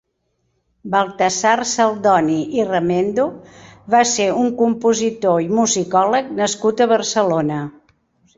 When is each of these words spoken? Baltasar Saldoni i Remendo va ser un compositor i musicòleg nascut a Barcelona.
Baltasar 0.93 1.59
Saldoni 1.71 2.37
i 2.61 2.65
Remendo 2.69 3.25
va 3.97 4.01
ser 4.13 4.27
un 4.45 4.49
compositor 4.63 5.39
i 5.45 5.51
musicòleg 5.61 6.33
nascut 6.43 6.83
a 6.83 6.91
Barcelona. 6.97 7.63